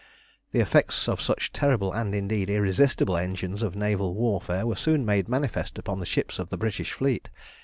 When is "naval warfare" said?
3.75-4.65